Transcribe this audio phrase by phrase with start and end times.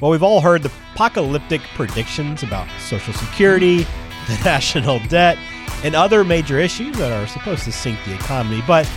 [0.00, 3.78] Well, we've all heard the apocalyptic predictions about Social Security,
[4.28, 5.36] the national debt,
[5.84, 8.62] and other major issues that are supposed to sink the economy.
[8.66, 8.90] But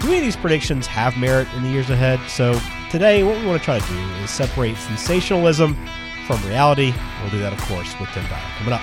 [0.00, 2.20] do any of these predictions have merit in the years ahead?
[2.28, 2.56] So
[2.88, 5.76] today, what we want to try to do is separate sensationalism
[6.28, 6.94] from reality.
[7.20, 8.82] We'll do that, of course, with Tim Dyer coming up.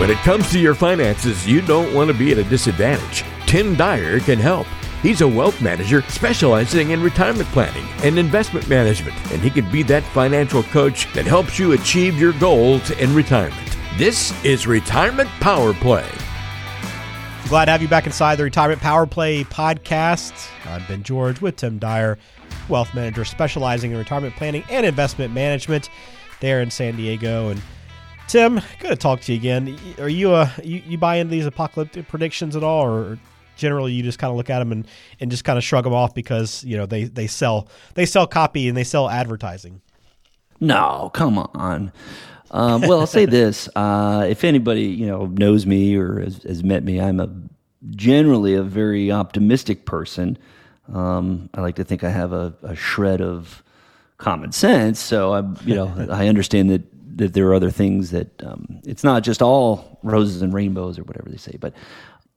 [0.00, 3.24] When it comes to your finances, you don't want to be at a disadvantage.
[3.46, 4.66] Tim Dyer can help.
[5.02, 9.84] He's a wealth manager specializing in retirement planning and investment management, and he can be
[9.84, 13.76] that financial coach that helps you achieve your goals in retirement.
[13.96, 16.08] This is Retirement Power Play.
[17.48, 20.50] Glad to have you back inside the Retirement Power Play podcast.
[20.66, 22.18] I'm Ben George with Tim Dyer,
[22.68, 25.90] wealth manager specializing in retirement planning and investment management
[26.40, 27.50] there in San Diego.
[27.50, 27.62] And
[28.26, 29.78] Tim, good to talk to you again.
[30.00, 33.18] Are you uh you, you buy into these apocalyptic predictions at all, or
[33.58, 34.86] generally you just kind of look at them and,
[35.20, 38.26] and just kind of shrug them off because you know they they sell they sell
[38.26, 39.82] copy and they sell advertising?
[40.60, 41.92] No, come on.
[42.50, 46.64] Um, well, I'll say this: uh, if anybody you know knows me or has, has,
[46.64, 47.28] met me, I'm a
[47.90, 50.38] generally a very optimistic person.
[50.92, 53.62] Um, I like to think I have a, a shred of
[54.16, 56.82] common sense, so I you know I understand that
[57.18, 61.02] that there are other things that um, it's not just all roses and rainbows or
[61.02, 61.56] whatever they say.
[61.60, 61.74] But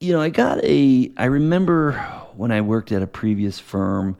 [0.02, 1.12] you know, I got a.
[1.16, 1.94] I remember
[2.36, 4.18] when I worked at a previous firm,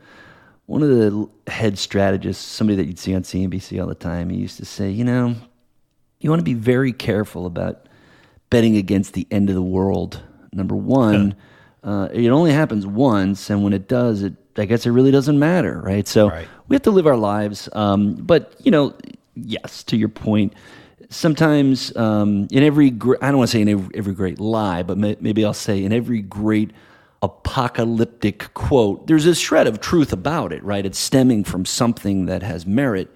[0.66, 4.38] one of the head strategists, somebody that you'd see on CNBC all the time, he
[4.38, 5.34] used to say, you know,
[6.20, 7.88] you want to be very careful about
[8.48, 10.22] betting against the end of the world.
[10.52, 11.34] Number one,
[11.82, 15.38] uh, it only happens once, and when it does, it I guess it really doesn't
[15.38, 16.06] matter, right?
[16.06, 16.46] So right.
[16.68, 17.68] we have to live our lives.
[17.72, 18.94] Um, but you know,
[19.34, 20.54] yes, to your point,
[21.12, 22.90] sometimes um, in every I
[23.28, 25.92] don't want to say in every, every great lie, but may, maybe I'll say in
[25.92, 26.72] every great
[27.22, 30.84] apocalyptic quote, there's a shred of truth about it, right?
[30.84, 33.08] It's stemming from something that has merit,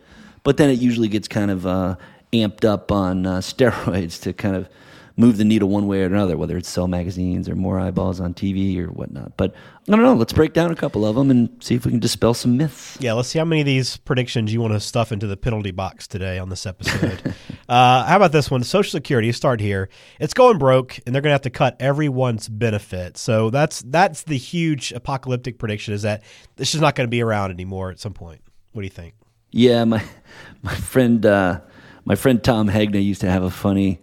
[0.44, 1.97] but then it usually gets kind of uh,
[2.33, 4.69] amped up on uh, steroids to kind of
[5.16, 8.34] move the needle one way or another, whether it's sell magazines or more eyeballs on
[8.34, 9.37] TV or whatnot.
[9.37, 9.54] But
[9.88, 10.15] I don't know.
[10.15, 12.99] Let's break down a couple of them and see if we can dispel some myths.
[13.00, 15.71] Yeah, let's see how many of these predictions you want to stuff into the penalty
[15.71, 17.34] box today on this episode.
[17.69, 18.62] uh, how about this one?
[18.62, 19.32] Social Security.
[19.32, 19.88] Start here.
[20.21, 23.16] It's going broke, and they're going to have to cut everyone's benefit.
[23.16, 25.94] So that's that's the huge apocalyptic prediction.
[25.94, 26.22] Is that
[26.56, 28.43] this is not going to be around anymore at some point?
[28.72, 29.15] What do you think?
[29.50, 30.04] Yeah, my
[30.62, 31.60] my friend uh,
[32.04, 34.00] my friend Tom Hegna used to have a funny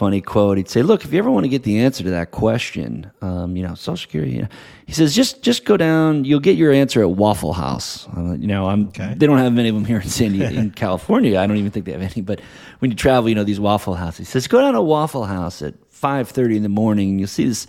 [0.00, 0.56] funny quote.
[0.56, 3.54] He'd say, "Look, if you ever want to get the answer to that question, um,
[3.54, 4.48] you know, Social Security," you know,
[4.86, 6.24] he says, "just just go down.
[6.24, 8.08] You'll get your answer at Waffle House.
[8.16, 8.88] Uh, you know, I'm.
[8.88, 9.12] Okay.
[9.14, 11.38] They don't have many of them here in San Diego, in California.
[11.38, 12.22] I don't even think they have any.
[12.22, 12.40] But
[12.78, 14.18] when you travel, you know these Waffle Houses.
[14.20, 17.28] He says, go down to Waffle House at five thirty in the morning, and you'll
[17.28, 17.66] see this."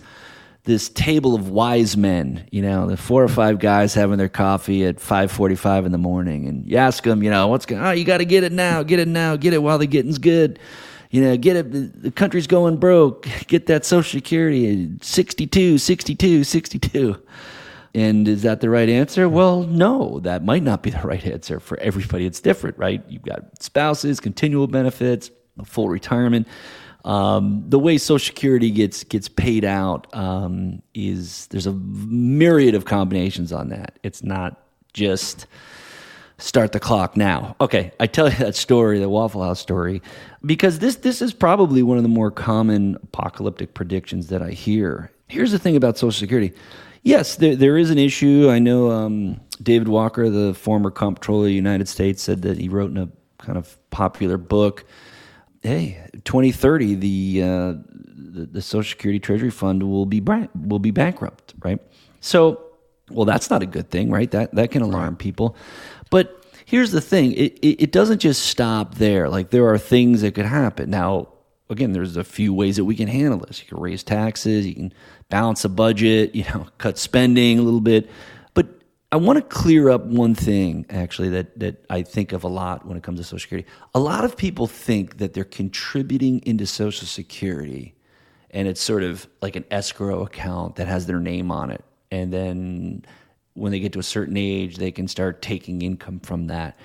[0.64, 4.84] This table of wise men, you know, the four or five guys having their coffee
[4.84, 7.82] at five forty-five in the morning, and you ask them, you know, what's going?
[7.82, 10.18] Oh, you got to get it now, get it now, get it while the getting's
[10.18, 10.60] good
[11.12, 17.22] you know, get it, the country's going broke, get that Social Security, 62, 62, 62.
[17.94, 19.28] And is that the right answer?
[19.28, 22.24] Well, no, that might not be the right answer for everybody.
[22.24, 23.04] It's different, right?
[23.08, 25.30] You've got spouses, continual benefits,
[25.64, 26.48] full retirement.
[27.04, 32.86] Um, the way Social Security gets gets paid out um, is there's a myriad of
[32.86, 33.98] combinations on that.
[34.02, 34.62] It's not
[34.94, 35.46] just
[36.38, 37.56] start the clock now.
[37.60, 40.00] Okay, I tell you that story, the Waffle House story,
[40.44, 45.10] because this this is probably one of the more common apocalyptic predictions that I hear.
[45.28, 46.52] Here's the thing about Social Security.
[47.02, 48.48] Yes, there, there is an issue.
[48.50, 52.68] I know um, David Walker, the former comptroller of the United States, said that he
[52.68, 53.08] wrote in a
[53.38, 54.84] kind of popular book,
[55.62, 60.22] "Hey, 2030, the uh, the, the Social Security Treasury Fund will be
[60.54, 61.80] will be bankrupt." Right.
[62.20, 62.64] So,
[63.10, 64.30] well, that's not a good thing, right?
[64.30, 65.56] That that can alarm people.
[66.10, 66.41] But
[66.72, 69.28] here's the thing it, it, it, doesn't just stop there.
[69.28, 70.88] Like, there are things that could happen.
[70.88, 71.28] Now,
[71.68, 73.60] again, there's a few ways that we can handle this.
[73.60, 74.94] You can raise taxes, you can
[75.28, 78.08] balance a budget, you know, cut spending a little bit.
[78.54, 78.68] But
[79.12, 82.86] I want to clear up one thing, actually, that, that I think of a lot
[82.86, 83.68] when it comes to Social Security.
[83.94, 87.94] A lot of people think that they're contributing into Social Security
[88.50, 91.84] and it's sort of like an escrow account that has their name on it.
[92.10, 93.04] And then
[93.54, 96.76] when they get to a certain age, they can start taking income from that.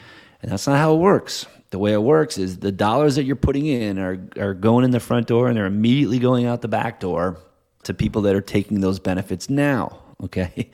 [0.42, 1.46] And that's not how it works.
[1.70, 4.92] The way it works is the dollars that you're putting in are, are going in
[4.92, 7.38] the front door and they're immediately going out the back door
[7.84, 10.00] to people that are taking those benefits now.
[10.24, 10.72] Okay.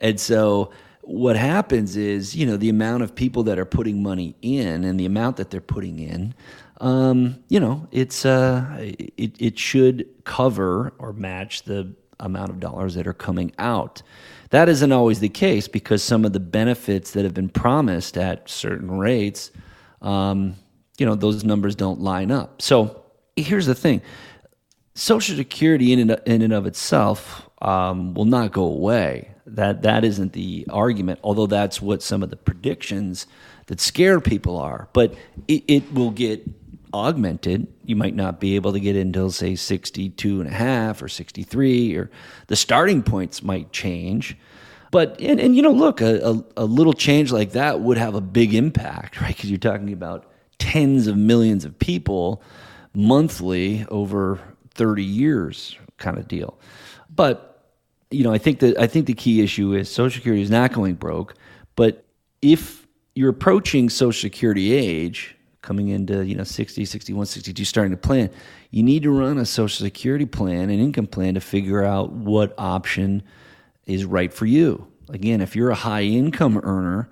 [0.00, 0.70] And so
[1.02, 4.98] what happens is, you know, the amount of people that are putting money in and
[4.98, 6.34] the amount that they're putting in,
[6.80, 12.94] um, you know, it's uh, it, it should cover or match the amount of dollars
[12.94, 14.02] that are coming out.
[14.50, 18.48] That isn't always the case because some of the benefits that have been promised at
[18.48, 19.50] certain rates,
[20.00, 20.56] um,
[20.98, 22.62] you know, those numbers don't line up.
[22.62, 23.04] So
[23.36, 24.02] here's the thing
[24.94, 29.32] Social Security, in and, in and of itself, um, will not go away.
[29.46, 33.26] That that isn't the argument, although that's what some of the predictions
[33.66, 34.88] that scare people are.
[34.92, 35.14] But
[35.46, 36.57] it, it will get
[36.92, 37.66] augmented.
[37.84, 41.96] You might not be able to get until say 62 and a half or 63
[41.96, 42.10] or
[42.46, 44.36] the starting points might change.
[44.90, 48.14] But and, and you know, look, a, a, a little change like that would have
[48.14, 49.36] a big impact, right?
[49.36, 52.42] Because you're talking about tens of millions of people
[52.94, 54.40] monthly over
[54.74, 56.58] 30 years kind of deal.
[57.14, 57.44] But
[58.10, 60.72] you know, I think that I think the key issue is Social Security is not
[60.72, 61.34] going broke,
[61.76, 62.04] but
[62.40, 65.36] if you're approaching Social Security age,
[65.68, 68.30] coming into you know 60 61 62 starting to plan
[68.70, 72.54] you need to run a social security plan an income plan to figure out what
[72.56, 73.22] option
[73.84, 74.90] is right for you.
[75.10, 77.10] Again if you're a high income earner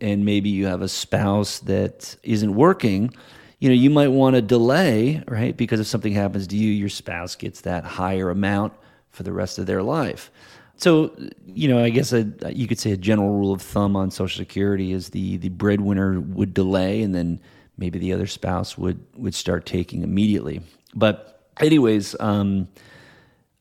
[0.00, 3.12] and maybe you have a spouse that isn't working
[3.58, 5.56] you know you might want to delay right?
[5.56, 8.72] Because if something happens to you your spouse gets that higher amount
[9.10, 10.30] for the rest of their life.
[10.76, 11.16] So,
[11.46, 14.38] you know, I guess a, you could say a general rule of thumb on Social
[14.38, 17.40] Security is the the breadwinner would delay, and then
[17.76, 20.62] maybe the other spouse would would start taking immediately.
[20.94, 22.68] But anyways, um,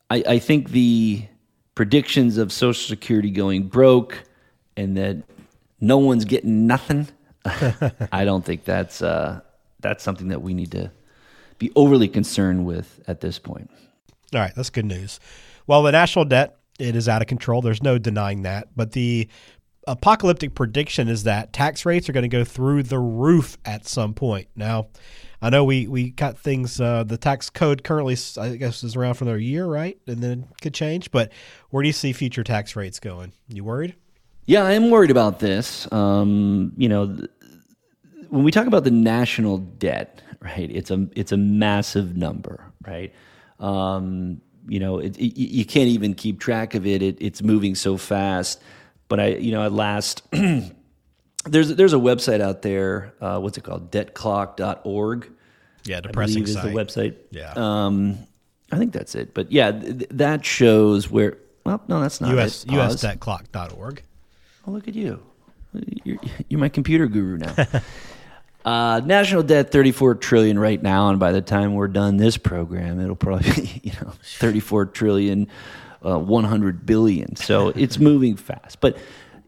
[0.10, 1.26] I, I think the
[1.76, 4.24] predictions of Social Security going broke
[4.78, 5.24] and that
[5.82, 7.08] no one's getting nothing.
[8.12, 9.42] I don't think that's uh,
[9.80, 10.92] that's something that we need to
[11.60, 13.70] be overly concerned with at this point.
[14.34, 15.20] All right, that's good news.
[15.68, 17.62] Well, the national debt it is out of control.
[17.62, 19.30] There's no denying that, but the
[19.88, 24.14] apocalyptic prediction is that tax rates are going to go through the roof at some
[24.14, 24.48] point.
[24.56, 24.88] Now,
[25.42, 26.80] I know we we got things.
[26.80, 29.98] Uh, the tax code currently, I guess, is around for another year, right?
[30.08, 31.12] And then it could change.
[31.12, 31.32] But
[31.70, 33.34] where do you see future tax rates going?
[33.48, 33.96] You worried?
[34.46, 35.92] Yeah, I am worried about this.
[35.92, 37.18] Um, you know,
[38.30, 40.70] when we talk about the national debt, right?
[40.72, 43.14] It's a it's a massive number, right?
[43.60, 47.02] Um, you know, it, it, you can't even keep track of it.
[47.04, 47.18] it.
[47.20, 48.62] It's moving so fast
[49.08, 50.24] but I, you know, at last,
[51.46, 53.14] there's there's a website out there.
[53.22, 53.92] Uh, what's it called?
[53.92, 55.32] Debtclock.org.
[55.86, 57.16] Yeah, depressing I believe is the website.
[57.30, 57.54] Yeah.
[57.56, 58.18] Um,
[58.72, 59.34] I think that's it.
[59.34, 61.38] But yeah, th- that shows where.
[61.64, 62.70] Well, no, that's not US, it.
[62.70, 64.04] USDebtClock.org.
[64.68, 65.22] Oh, look at you.
[66.04, 66.18] You're,
[66.48, 67.56] you're my computer guru now.
[68.66, 73.00] uh, national debt, 34 trillion right now, and by the time we're done this program,
[73.00, 75.48] it'll probably be you know 34 trillion
[76.06, 77.36] uh, 100 billion.
[77.36, 78.82] So it's moving fast.
[78.82, 78.98] But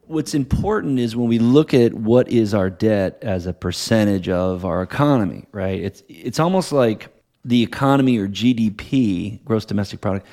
[0.07, 4.65] what's important is when we look at what is our debt as a percentage of
[4.65, 5.79] our economy, right?
[5.79, 7.09] It's it's almost like
[7.45, 10.25] the economy or GDP, gross domestic product.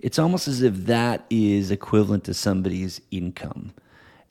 [0.00, 3.72] It's almost as if that is equivalent to somebody's income.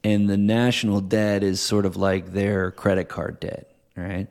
[0.03, 4.27] And the national debt is sort of like their credit card debt, right?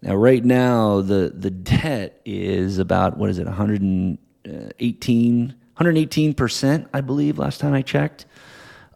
[0.00, 7.38] Now, right now, the, the debt is about, what is it, 118 118%, I believe,
[7.38, 8.26] last time I checked,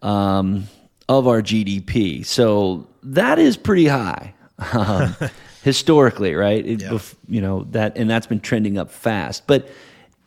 [0.03, 0.67] um,
[1.09, 2.25] of our GDP.
[2.25, 4.35] So that is pretty high
[4.73, 5.15] um,
[5.63, 6.65] historically, right?
[6.65, 6.99] It, yeah.
[7.29, 9.47] You know that, and that's been trending up fast.
[9.47, 9.69] But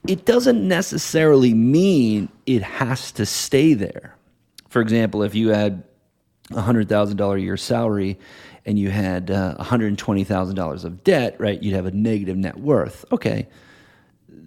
[0.08, 4.16] it doesn't necessarily mean it has to stay there.
[4.70, 5.84] For example, if you had
[6.52, 8.18] a hundred thousand dollar a year salary
[8.66, 11.62] and you had uh, one hundred twenty thousand dollars of debt, right?
[11.62, 13.06] You'd have a negative net worth.
[13.12, 13.48] Okay,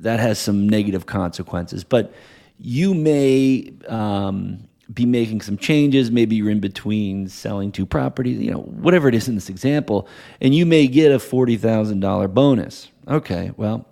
[0.03, 1.85] that has some negative consequences.
[1.85, 2.13] But
[2.59, 6.11] you may um, be making some changes.
[6.11, 10.09] Maybe you're in between selling two properties, you know, whatever it is in this example,
[10.41, 12.89] and you may get a $40,000 bonus.
[13.09, 13.87] Okay, well,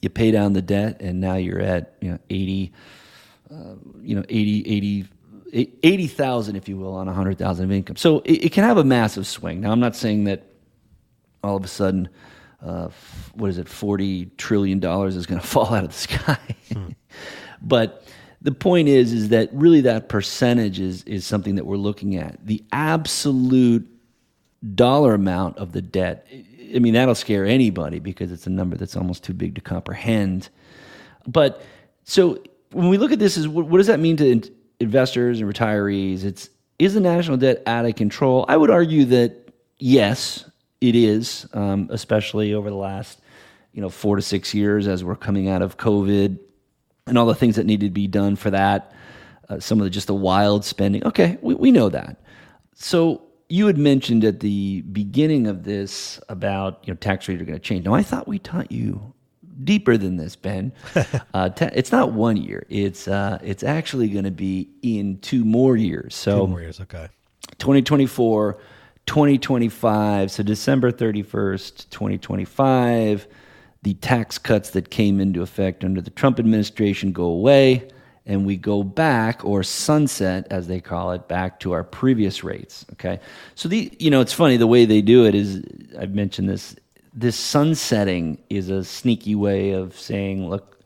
[0.00, 2.72] you pay down the debt, and now you're at, you know, 80,
[3.50, 3.54] uh,
[4.00, 5.06] you know, 80,
[5.52, 7.96] 80, 80,000, if you will, on 100,000 of income.
[7.96, 9.60] So it, it can have a massive swing.
[9.60, 10.44] Now, I'm not saying that
[11.44, 12.08] all of a sudden,
[12.62, 12.88] uh,
[13.34, 16.38] what is it, forty trillion dollars is going to fall out of the sky.
[16.72, 16.88] Hmm.
[17.62, 18.04] but
[18.40, 22.44] the point is, is that really that percentage is is something that we're looking at.
[22.44, 23.88] The absolute
[24.74, 26.26] dollar amount of the debt.
[26.74, 30.48] I mean, that'll scare anybody because it's a number that's almost too big to comprehend.
[31.26, 31.62] But
[32.04, 35.40] so when we look at this, is what, what does that mean to in- investors
[35.40, 36.24] and retirees?
[36.24, 38.44] It's is the national debt out of control?
[38.48, 40.50] I would argue that yes,
[40.82, 43.20] it is, um, especially over the last
[43.72, 46.38] you know four to six years as we're coming out of COVID
[47.06, 48.92] and all the things that need to be done for that.
[49.48, 51.04] Uh, some of the just the wild spending.
[51.06, 52.20] Okay, we, we know that.
[52.74, 57.44] So you had mentioned at the beginning of this about you know tax rates are
[57.44, 57.84] going to change.
[57.84, 59.14] Now I thought we taught you
[59.62, 60.72] deeper than this, Ben.
[61.34, 62.66] uh, te- it's not one year.
[62.68, 66.14] It's uh, it's actually going to be in two more years.
[66.14, 67.08] So Two more years, okay.
[67.58, 68.58] 2024,
[69.06, 70.30] 2025.
[70.30, 73.26] So December 31st, 2025,
[73.82, 77.88] the tax cuts that came into effect under the Trump administration go away,
[78.24, 82.86] and we go back or sunset, as they call it, back to our previous rates.
[82.92, 83.18] Okay.
[83.56, 85.62] So the you know it's funny the way they do it is
[85.98, 86.76] I've mentioned this.
[87.14, 90.80] This sunsetting is a sneaky way of saying, look,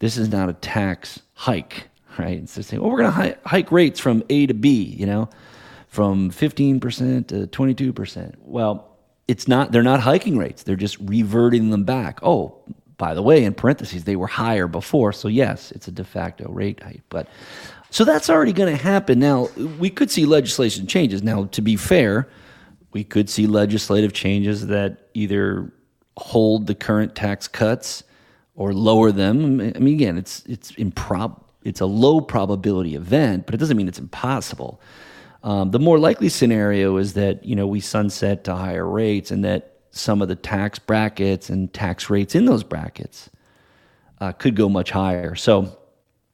[0.00, 1.88] this is not a tax hike,
[2.18, 2.38] right?
[2.38, 5.30] It's just saying, well, we're going to hike rates from A to B, you know,
[5.92, 8.34] from 15% to 22%.
[8.38, 8.96] Well,
[9.28, 10.62] it's not, they're not hiking rates.
[10.62, 12.18] They're just reverting them back.
[12.22, 12.54] Oh,
[12.96, 15.12] by the way, in parentheses, they were higher before.
[15.12, 17.02] So, yes, it's a de facto rate hike.
[17.10, 17.28] But
[17.90, 19.18] so that's already going to happen.
[19.18, 21.22] Now, we could see legislation changes.
[21.22, 22.26] Now, to be fair,
[22.92, 25.70] we could see legislative changes that either
[26.16, 28.02] hold the current tax cuts
[28.54, 29.60] or lower them.
[29.60, 33.88] I mean, again, it's it's improb it's a low probability event, but it doesn't mean
[33.88, 34.80] it's impossible.
[35.44, 39.44] Um, the more likely scenario is that you know we sunset to higher rates, and
[39.44, 43.28] that some of the tax brackets and tax rates in those brackets
[44.20, 45.34] uh, could go much higher.
[45.34, 45.76] So,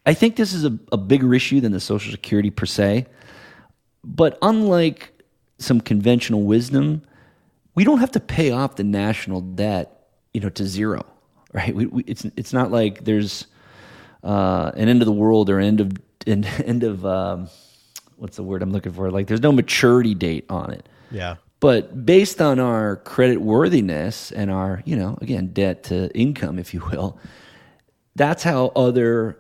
[0.05, 3.07] I think this is a, a bigger issue than the Social Security per se.
[4.05, 5.13] But unlike
[5.59, 7.03] some conventional wisdom,
[7.75, 11.05] we don't have to pay off the national debt, you know, to zero,
[11.53, 11.75] right?
[11.75, 13.47] We, we, it's it's not like there's
[14.23, 15.93] uh, an end of the world or end of
[16.27, 17.49] end, end of um,
[18.19, 19.11] what's the word I'm looking for?
[19.11, 20.89] Like there's no maturity date on it.
[21.11, 21.37] Yeah.
[21.61, 26.73] But based on our credit worthiness and our, you know, again, debt to income, if
[26.73, 27.19] you will,
[28.15, 29.39] that's how other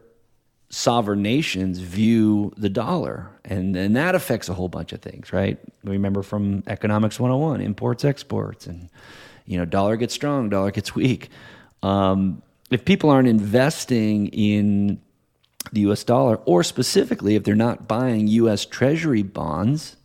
[0.70, 3.30] sovereign nations view the dollar.
[3.44, 5.58] And, and that affects a whole bunch of things, right?
[5.84, 8.90] We remember from Economics 101, imports, exports, and,
[9.46, 11.30] you know, dollar gets strong, dollar gets weak.
[11.82, 15.00] Um, if people aren't investing in
[15.72, 19.96] the US dollar, or specifically if they're not buying US Treasury bonds,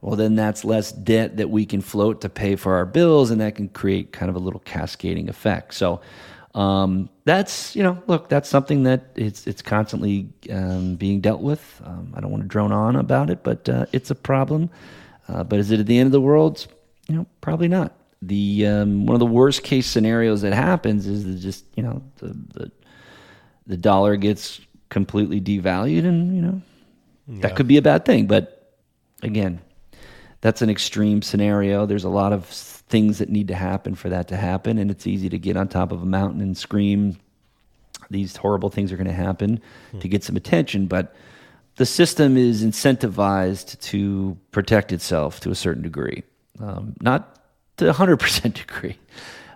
[0.00, 3.40] well, then that's less debt that we can float to pay for our bills, and
[3.40, 5.74] that can create kind of a little cascading effect.
[5.74, 6.00] So,
[6.54, 11.82] um, that's you know, look, that's something that it's it's constantly um, being dealt with.
[11.84, 14.70] Um, I don't want to drone on about it, but uh, it's a problem.
[15.28, 16.66] Uh, but is it at the end of the world?
[17.06, 17.92] You know, probably not.
[18.22, 22.28] The um, one of the worst case scenarios that happens is just you know the
[22.28, 22.72] the,
[23.66, 26.62] the dollar gets completely devalued, and you know
[27.40, 28.26] that could be a bad thing.
[28.26, 28.74] But
[29.22, 29.60] again,
[30.40, 31.86] that's an extreme scenario.
[31.86, 35.06] There's a lot of things that need to happen for that to happen, and it's
[35.06, 37.16] easy to get on top of a mountain and scream
[38.10, 39.60] these horrible things are going to happen
[40.00, 40.86] to get some attention.
[40.86, 41.14] But
[41.76, 46.24] the system is incentivized to protect itself to a certain degree,
[46.60, 47.40] um, not
[47.76, 48.98] to a hundred percent degree,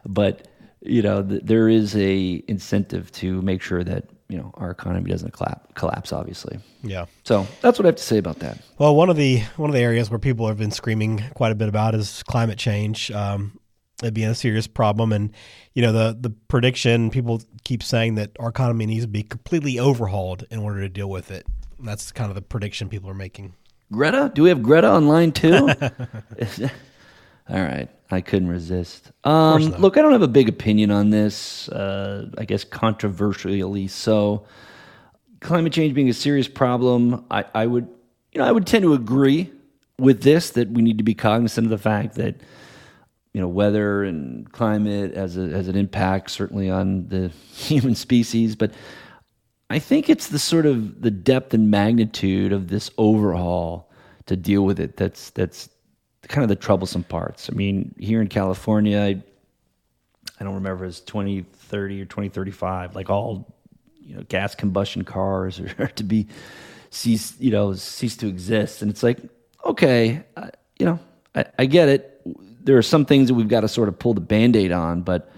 [0.07, 0.49] but
[0.81, 5.11] you know th- there is a incentive to make sure that you know our economy
[5.11, 5.73] doesn't collapse.
[5.75, 6.59] Collapse, obviously.
[6.83, 7.07] Yeah.
[7.25, 8.59] So that's what I have to say about that.
[8.78, 11.54] Well, one of the one of the areas where people have been screaming quite a
[11.54, 13.11] bit about is climate change.
[13.11, 13.59] Um,
[14.02, 15.31] it being a serious problem, and
[15.75, 19.78] you know the the prediction people keep saying that our economy needs to be completely
[19.78, 21.47] overhauled in order to deal with it.
[21.78, 23.54] And that's kind of the prediction people are making.
[23.93, 24.33] Greta?
[24.35, 25.69] Do we have Greta on line too?
[27.48, 27.88] All right.
[28.10, 29.12] I couldn't resist.
[29.24, 31.68] Um, look, I don't have a big opinion on this.
[31.68, 34.46] Uh, I guess controversially so.
[35.40, 37.86] Climate change being a serious problem, I, I would,
[38.32, 39.52] you know, I would tend to agree
[39.98, 42.40] with this that we need to be cognizant of the fact that,
[43.32, 48.56] you know, weather and climate has a, has an impact certainly on the human species,
[48.56, 48.72] but
[49.70, 53.90] I think it's the sort of the depth and magnitude of this overhaul
[54.26, 55.68] to deal with it that's that's
[56.28, 57.49] kind of the troublesome parts.
[57.50, 59.23] I mean, here in California, I,
[60.40, 63.54] I don't remember it's 2030 or 2035, like all
[64.00, 66.26] you know, gas combustion cars are to be
[66.90, 68.83] cease, you know, cease to exist.
[68.83, 69.19] And it's like,
[69.64, 70.99] okay, uh, you know,
[71.35, 72.23] I, I get it.
[72.64, 75.31] There are some things that we've got to sort of pull the band-aid on, but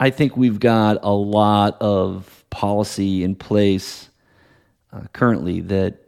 [0.00, 4.08] I think we've got a lot of policy in place
[4.92, 5.98] uh, currently that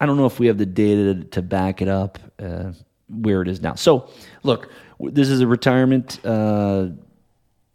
[0.00, 2.72] I don't know if we have the data to, to back it up uh,
[3.12, 3.74] where it is now.
[3.74, 4.08] So,
[4.42, 6.88] look, this is a retirement uh,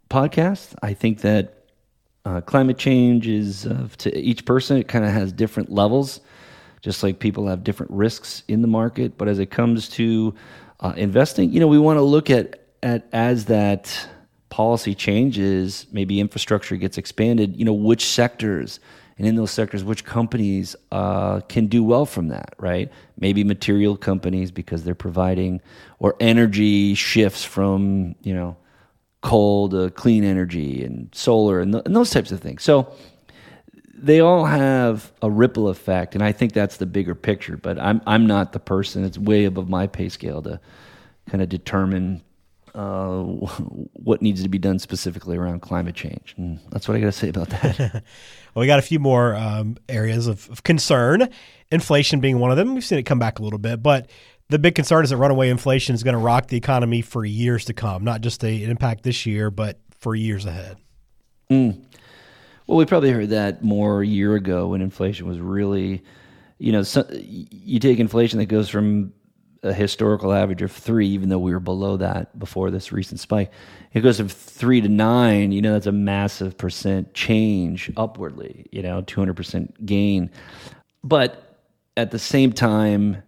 [0.09, 0.75] podcast.
[0.81, 1.65] I think that
[2.25, 6.19] uh, climate change is uh, to each person, it kind of has different levels,
[6.81, 9.17] just like people have different risks in the market.
[9.17, 10.33] But as it comes to
[10.79, 14.09] uh, investing, you know, we want to look at, at as that
[14.49, 18.79] policy changes, maybe infrastructure gets expanded, you know, which sectors
[19.17, 22.91] and in those sectors, which companies uh, can do well from that, right?
[23.17, 25.61] Maybe material companies because they're providing,
[25.99, 28.57] or energy shifts from, you know,
[29.21, 32.63] coal to clean energy and solar and, th- and those types of things.
[32.63, 32.93] So
[33.93, 37.57] they all have a ripple effect, and I think that's the bigger picture.
[37.57, 40.59] But I'm I'm not the person; it's way above my pay scale to
[41.27, 42.21] kind of determine
[42.77, 43.23] uh,
[43.93, 46.35] what needs to be done specifically around climate change.
[46.37, 47.79] And that's what I got to say about that.
[48.53, 51.27] well, we got a few more um, areas of, of concern.
[51.71, 52.75] Inflation being one of them.
[52.75, 54.07] We've seen it come back a little bit, but
[54.49, 57.65] the big concern is that runaway inflation is going to rock the economy for years
[57.65, 60.77] to come, not just a, an impact this year, but for years ahead.
[61.49, 61.83] Mm.
[62.67, 66.03] Well, we probably heard that more a year ago when inflation was really,
[66.59, 69.13] you know, so, you take inflation that goes from
[69.63, 73.51] a historical average of three, even though we were below that before this recent spike.
[73.93, 78.81] It goes from three to nine, you know, that's a massive percent change upwardly, you
[78.81, 80.29] know, 200% gain.
[81.03, 81.59] But
[81.95, 83.23] at the same time,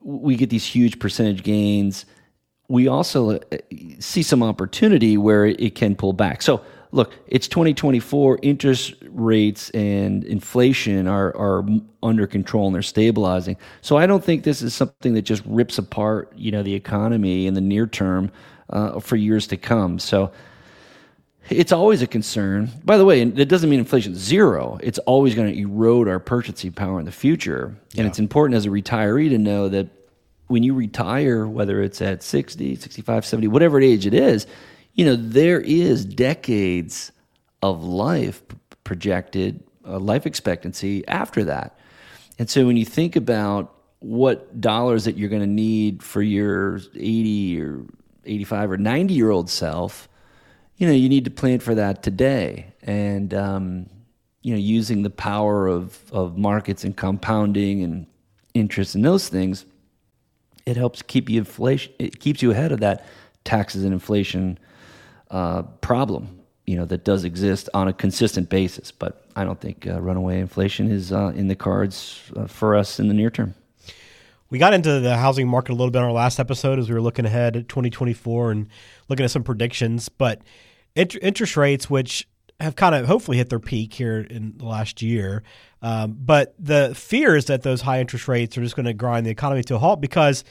[0.00, 2.04] we get these huge percentage gains.
[2.68, 3.40] We also uh,
[3.98, 6.42] see some opportunity where it can pull back.
[6.42, 6.62] So,
[6.94, 8.38] look, it's 2024.
[8.42, 11.66] Interest rates and inflation are, are
[12.02, 13.56] under control and they're stabilizing.
[13.82, 17.48] So I don't think this is something that just rips apart, you know, the economy
[17.48, 18.30] in the near term
[18.70, 19.98] uh, for years to come.
[19.98, 20.30] So
[21.50, 22.70] it's always a concern.
[22.84, 24.78] By the way, it doesn't mean inflation zero.
[24.80, 27.76] It's always going to erode our purchasing power in the future.
[27.92, 28.02] Yeah.
[28.02, 29.88] And it's important as a retiree to know that
[30.46, 34.46] when you retire, whether it's at 60, 65, 70, whatever age it is,
[34.94, 37.12] you know, there is decades
[37.62, 38.42] of life
[38.84, 41.78] projected, uh, life expectancy after that.
[42.38, 46.76] And so when you think about what dollars that you're going to need for your
[46.94, 47.84] 80 or
[48.24, 50.08] 85 or 90 year old self,
[50.76, 52.72] you know, you need to plan for that today.
[52.82, 53.86] And, um,
[54.42, 58.06] you know, using the power of, of markets and compounding and
[58.52, 59.64] interest and those things,
[60.66, 61.92] it helps keep you inflation.
[61.98, 63.06] It keeps you ahead of that
[63.44, 64.58] taxes and inflation
[65.34, 68.92] uh, problem, you know, that does exist on a consistent basis.
[68.92, 73.00] But I don't think uh, runaway inflation is uh, in the cards uh, for us
[73.00, 73.54] in the near term.
[74.48, 76.94] We got into the housing market a little bit on our last episode as we
[76.94, 78.68] were looking ahead at 2024 and
[79.08, 80.08] looking at some predictions.
[80.08, 80.42] But
[80.94, 82.28] int- interest rates, which
[82.60, 85.42] have kind of hopefully hit their peak here in the last year.
[85.82, 89.26] Um, but the fear is that those high interest rates are just going to grind
[89.26, 90.44] the economy to a halt because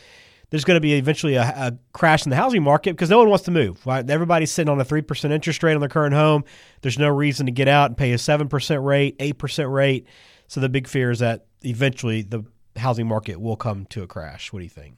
[0.53, 3.27] there's going to be eventually a, a, crash in the housing market because no one
[3.27, 3.83] wants to move.
[3.87, 4.07] Right?
[4.07, 6.43] Everybody's sitting on a three percent interest rate on their current home.
[6.83, 10.05] There's no reason to get out and pay a seven percent rate, eight percent rate.
[10.47, 12.43] So the big fear is that eventually the
[12.75, 14.53] housing market will come to a crash.
[14.53, 14.97] What do you think?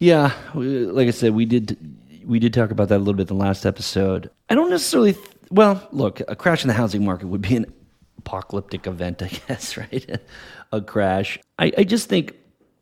[0.00, 1.78] Yeah, like I said, we did
[2.26, 4.30] we did talk about that a little bit in the last episode.
[4.50, 5.14] I don't necessarily.
[5.14, 7.64] Th- well, look, a crash in the housing market would be an
[8.18, 10.20] apocalyptic event, I guess, right?
[10.72, 11.38] a crash.
[11.58, 12.36] I, I just think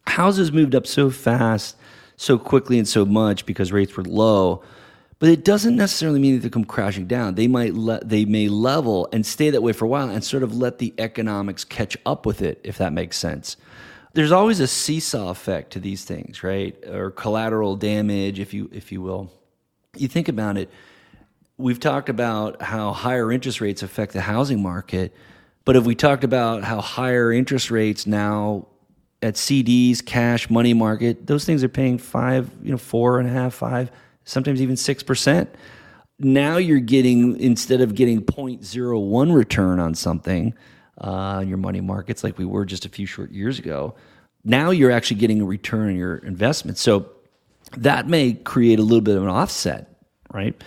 [0.09, 1.76] houses moved up so fast
[2.18, 4.62] so quickly and so much because rates were low.
[5.20, 7.35] But it doesn't necessarily mean that they come crashing down.
[7.35, 7.72] They might
[8.04, 10.92] they may level and stay that way for a while and sort of let the
[10.98, 13.57] economics catch up with it, if that makes sense.
[14.12, 16.76] There's always a seesaw effect to these things, right?
[16.87, 19.33] Or collateral damage, if you if you will.
[19.96, 20.70] You think about it.
[21.57, 25.12] We've talked about how higher interest rates affect the housing market,
[25.64, 28.66] but if we talked about how higher interest rates now
[29.22, 33.33] at CDs, cash, money market, those things are paying five, you know, four and a
[33.33, 33.90] half, five,
[34.24, 35.52] sometimes even six percent.
[36.20, 40.52] Now you're getting instead of getting 0.01 return on something
[41.00, 43.94] uh, in your money markets like we were just a few short years ago.
[44.44, 46.78] Now you're actually getting a return on your investment.
[46.78, 47.11] So
[47.76, 49.94] that may create a little bit of an offset,
[50.33, 50.61] right?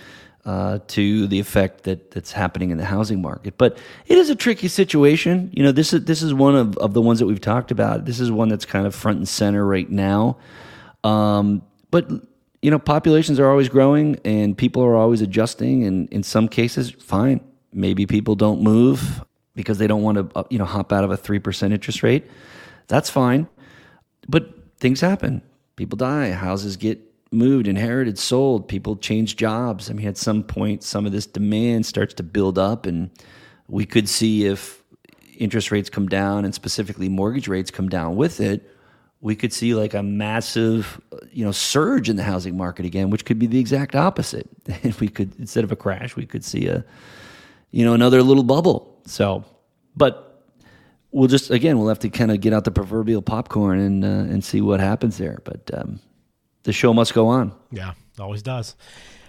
[0.44, 3.56] Uh, to the effect that that's happening in the housing market.
[3.58, 5.50] But it is a tricky situation.
[5.52, 8.04] You know, this is this is one of, of the ones that we've talked about.
[8.04, 10.38] This is one that's kind of front and center right now.
[11.04, 12.10] Um, but
[12.60, 15.84] you know, populations are always growing, and people are always adjusting.
[15.84, 17.40] And in some cases, fine,
[17.72, 19.24] maybe people don't move
[19.54, 22.02] because they don't want to uh, you know hop out of a three percent interest
[22.02, 22.28] rate.
[22.88, 23.46] That's fine,
[24.28, 25.42] but things happen.
[25.76, 26.32] People die.
[26.32, 27.00] Houses get
[27.32, 29.90] moved, inherited, sold, people change jobs.
[29.90, 33.10] I mean, at some point, some of this demand starts to build up, and
[33.68, 34.82] we could see if
[35.38, 38.68] interest rates come down and specifically mortgage rates come down with it,
[39.20, 43.24] we could see like a massive, you know, surge in the housing market again, which
[43.24, 44.48] could be the exact opposite.
[44.82, 46.84] If we could, instead of a crash, we could see a,
[47.70, 49.00] you know, another little bubble.
[49.06, 49.44] So,
[49.96, 50.44] but
[51.12, 54.32] we'll just again, we'll have to kind of get out the proverbial popcorn and uh,
[54.32, 55.40] and see what happens there.
[55.44, 56.00] But um,
[56.64, 57.52] the show must go on.
[57.70, 58.76] Yeah, always does.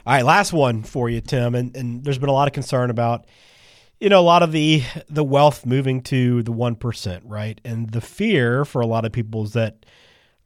[0.06, 1.56] All right, last one for you, Tim.
[1.56, 3.26] And, and there's been a lot of concern about,
[4.00, 7.60] you know, a lot of the the wealth moving to the one percent, right?
[7.64, 9.86] And the fear for a lot of people is that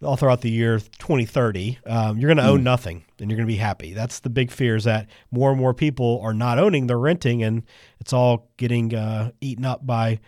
[0.03, 3.51] all throughout the year 2030, um, you're going to own nothing and you're going to
[3.51, 3.93] be happy.
[3.93, 7.41] That's the big fear is that more and more people are not owning, they're renting,
[7.41, 7.63] and
[7.99, 10.19] it's all getting uh, eaten up by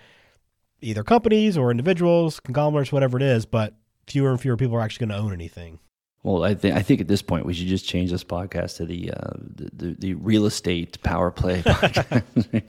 [0.82, 3.46] either companies or individuals, conglomerates, whatever it is.
[3.46, 3.76] But
[4.08, 5.80] fewer and fewer people are actually going to own anything.
[6.24, 8.86] Well, I think I think at this point we should just change this podcast to
[8.86, 12.64] the uh, the, the, the real estate power play podcast.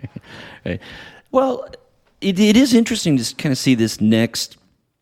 [0.64, 0.80] right.
[1.32, 1.68] Well,
[2.20, 4.56] it, it is interesting to kind of see this next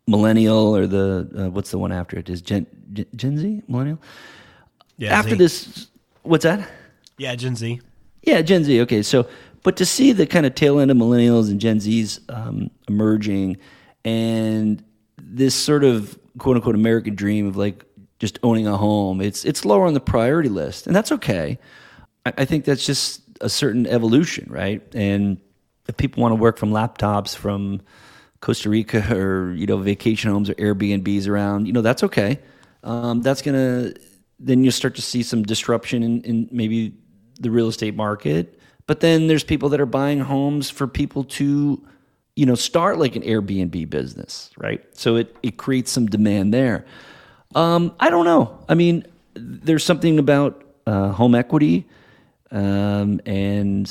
[0.06, 2.66] millennial or the uh, what's the one after it is Gen
[3.14, 4.00] Gen Z millennial.
[4.96, 5.36] Yeah, after Z.
[5.36, 5.88] this,
[6.22, 6.68] what's that?
[7.18, 7.80] Yeah, Gen Z.
[8.22, 8.80] Yeah, Gen Z.
[8.82, 9.28] Okay, so
[9.62, 13.58] but to see the kind of tail end of millennials and Gen Zs um, emerging,
[14.04, 14.82] and
[15.18, 17.84] this sort of quote unquote American dream of like
[18.18, 21.58] just owning a home, it's it's lower on the priority list, and that's okay.
[22.26, 24.82] I, I think that's just a certain evolution, right?
[24.94, 25.38] And
[25.88, 27.80] if people want to work from laptops from
[28.40, 32.40] Costa Rica or you know vacation homes or Airbnbs around, you know that's okay.
[32.82, 33.92] Um, that's gonna
[34.38, 36.94] then you start to see some disruption in, in maybe
[37.40, 38.58] the real estate market.
[38.86, 41.84] But then there's people that are buying homes for people to,
[42.36, 44.84] you know, start like an Airbnb business, right?
[44.96, 46.86] So it it creates some demand there.
[47.54, 48.58] Um, I don't know.
[48.68, 51.86] I mean, there's something about uh, home equity
[52.50, 53.90] um, and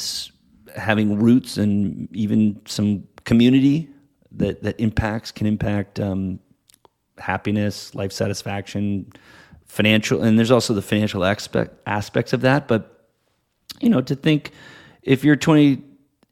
[0.76, 3.90] having roots and even some community
[4.32, 6.40] that that impacts can impact um,
[7.18, 9.12] happiness, life satisfaction,
[9.66, 12.68] financial, and there's also the financial aspect aspects of that.
[12.68, 13.10] But
[13.80, 14.52] you know, to think
[15.02, 15.82] if you're 20,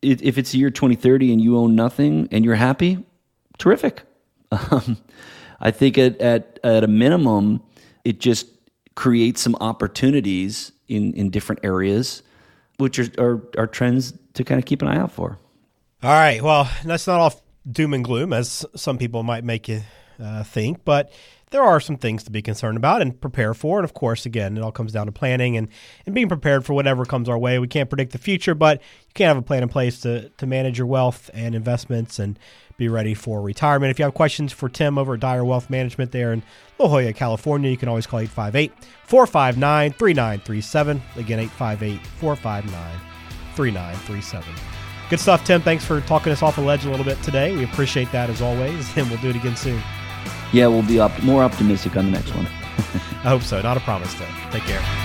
[0.02, 3.04] if it's the year 2030 and you own nothing and you're happy,
[3.58, 4.04] terrific.
[4.72, 4.98] Um,
[5.66, 7.60] I think at, at at a minimum,
[8.04, 8.46] it just
[8.94, 12.22] creates some opportunities in in different areas,
[12.78, 15.40] which are are, are trends to kind of keep an eye out for.
[16.04, 16.40] All right.
[16.40, 19.82] Well, that's not all doom and gloom, as some people might make you
[20.24, 21.12] uh, think, but
[21.50, 23.80] there are some things to be concerned about and prepare for.
[23.80, 25.70] And of course, again, it all comes down to planning and,
[26.06, 27.58] and being prepared for whatever comes our way.
[27.58, 30.46] We can't predict the future, but you can't have a plan in place to, to
[30.46, 32.38] manage your wealth and investments and
[32.78, 33.92] be ready for retirement.
[33.92, 36.44] If you have questions for Tim over at Dyer Wealth Management there in
[36.78, 38.72] La Jolla, California, you can always call 858
[39.06, 41.02] 459 3937.
[41.16, 43.00] Again, 858 459
[43.56, 44.54] 3937.
[45.10, 45.62] Good stuff, Tim.
[45.62, 47.56] Thanks for talking us off the ledge a little bit today.
[47.56, 49.82] We appreciate that as always, and we'll do it again soon.
[50.52, 52.46] Yeah, we'll be op- more optimistic on the next one.
[53.24, 53.62] I hope so.
[53.62, 54.26] Not a promise, though.
[54.52, 55.05] Take care.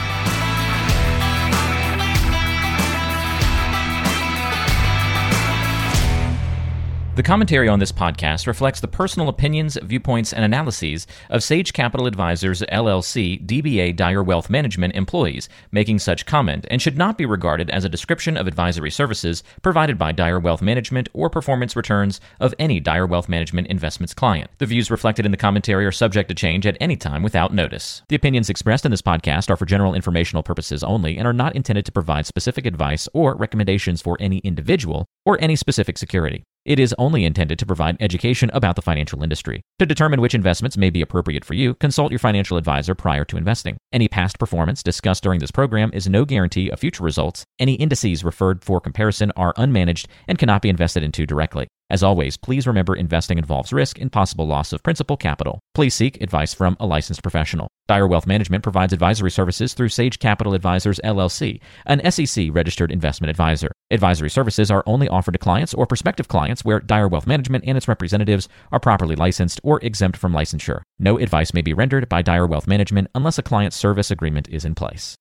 [7.20, 12.06] The commentary on this podcast reflects the personal opinions, viewpoints, and analyses of Sage Capital
[12.06, 17.68] Advisors LLC DBA Dyer Wealth Management employees making such comment and should not be regarded
[17.68, 22.54] as a description of advisory services provided by Dyer Wealth Management or performance returns of
[22.58, 24.50] any Dyer Wealth Management investments client.
[24.56, 28.00] The views reflected in the commentary are subject to change at any time without notice.
[28.08, 31.54] The opinions expressed in this podcast are for general informational purposes only and are not
[31.54, 36.44] intended to provide specific advice or recommendations for any individual or any specific security.
[36.66, 39.62] It is only intended to provide education about the financial industry.
[39.78, 43.38] To determine which investments may be appropriate for you, consult your financial advisor prior to
[43.38, 43.78] investing.
[43.94, 47.44] Any past performance discussed during this program is no guarantee of future results.
[47.58, 51.66] Any indices referred for comparison are unmanaged and cannot be invested into directly.
[51.90, 55.58] As always, please remember investing involves risk and possible loss of principal capital.
[55.74, 57.66] Please seek advice from a licensed professional.
[57.88, 63.30] Dyer Wealth Management provides advisory services through Sage Capital Advisors LLC, an SEC registered investment
[63.30, 63.72] advisor.
[63.90, 67.76] Advisory services are only offered to clients or prospective clients where Dyer Wealth Management and
[67.76, 70.82] its representatives are properly licensed or exempt from licensure.
[71.00, 74.64] No advice may be rendered by Dyer Wealth Management unless a client service agreement is
[74.64, 75.18] in place.